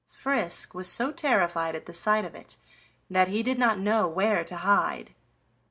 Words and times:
Frisk 0.07 0.73
was 0.73 0.89
so 0.91 1.11
terrified 1.11 1.75
at 1.75 1.85
the 1.85 1.93
sight 1.93 2.25
of 2.25 2.33
it 2.33 2.57
that 3.07 3.27
he 3.27 3.43
did 3.43 3.59
not 3.59 3.77
know 3.77 4.07
where 4.07 4.43
to 4.43 4.55
hide. 4.57 5.13